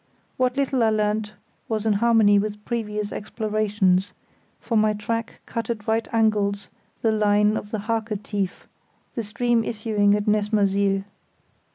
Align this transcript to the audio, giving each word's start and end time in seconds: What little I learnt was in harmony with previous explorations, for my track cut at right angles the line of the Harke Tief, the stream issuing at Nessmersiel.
What 0.35 0.57
little 0.57 0.81
I 0.81 0.89
learnt 0.89 1.33
was 1.69 1.85
in 1.85 1.93
harmony 1.93 2.39
with 2.39 2.65
previous 2.65 3.11
explorations, 3.11 4.13
for 4.59 4.75
my 4.75 4.93
track 4.93 5.41
cut 5.45 5.69
at 5.69 5.85
right 5.87 6.07
angles 6.11 6.69
the 7.03 7.11
line 7.11 7.55
of 7.55 7.69
the 7.69 7.77
Harke 7.81 8.17
Tief, 8.23 8.67
the 9.13 9.21
stream 9.21 9.63
issuing 9.63 10.15
at 10.15 10.25
Nessmersiel. 10.25 11.03